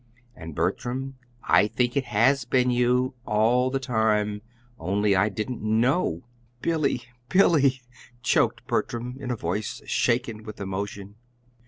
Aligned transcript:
And 0.35 0.55
Bertram, 0.55 1.19
I 1.43 1.67
think 1.67 1.95
it 1.95 2.05
HAS 2.05 2.45
been 2.45 2.71
you 2.71 3.13
all 3.27 3.69
the 3.69 3.79
time, 3.79 4.41
only 4.79 5.15
I 5.15 5.29
didn't 5.29 5.61
know!" 5.61 6.23
"Billy, 6.59 7.03
Billy!" 7.29 7.83
choked 8.23 8.65
Bertram 8.65 9.15
in 9.19 9.29
a 9.29 9.35
voice 9.35 9.79
shaken 9.85 10.41
with 10.41 10.59
emotion. 10.59 11.17